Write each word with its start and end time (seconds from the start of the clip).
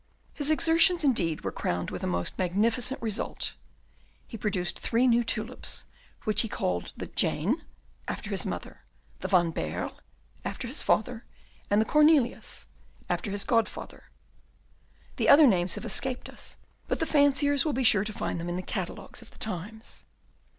His 0.33 0.49
exertions, 0.49 1.03
indeed, 1.03 1.41
were 1.43 1.51
crowned 1.51 1.91
with 1.91 2.03
a 2.03 2.07
most 2.07 2.39
magnificent 2.39 2.99
result: 3.03 3.53
he 4.27 4.35
produced 4.35 4.79
three 4.79 5.05
new 5.05 5.23
tulips, 5.23 5.85
which 6.23 6.41
he 6.41 6.49
called 6.49 6.91
the 6.97 7.05
"Jane," 7.05 7.63
after 8.07 8.31
his 8.31 8.43
mother; 8.43 8.81
the 9.19 9.27
"Van 9.27 9.51
Baerle," 9.51 9.99
after 10.43 10.67
his 10.67 10.81
father; 10.81 11.23
and 11.69 11.79
the 11.79 11.85
"Cornelius," 11.85 12.65
after 13.11 13.29
his 13.29 13.43
godfather; 13.43 14.05
the 15.17 15.29
other 15.29 15.45
names 15.45 15.75
have 15.75 15.85
escaped 15.85 16.29
us, 16.31 16.57
but 16.87 16.99
the 16.99 17.05
fanciers 17.05 17.63
will 17.63 17.71
be 17.73 17.83
sure 17.83 18.03
to 18.03 18.11
find 18.11 18.39
them 18.39 18.49
in 18.49 18.55
the 18.55 18.63
catalogues 18.63 19.21
of 19.21 19.29
the 19.29 19.37
times. 19.37 20.05